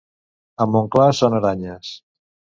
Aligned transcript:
A 0.65 0.67
Montclar 0.75 1.05
són 1.19 1.37
aranyes. 1.41 1.93